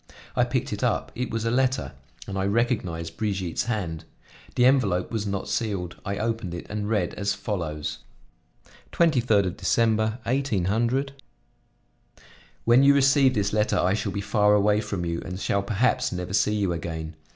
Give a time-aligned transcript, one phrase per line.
[0.35, 1.91] I picked it up; it was a letter,
[2.25, 4.03] and I recognized Brigitte's hand.
[4.55, 5.95] The envelope was not sealed.
[6.03, 7.99] I opened it and read as follows:
[8.93, 10.65] 23 December, 18
[12.65, 16.11] "When you receive this letter I shall be far away from you, and shall perhaps
[16.11, 17.13] never see you again.